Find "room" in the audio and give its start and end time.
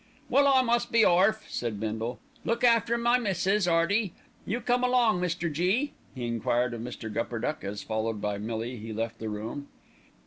9.29-9.67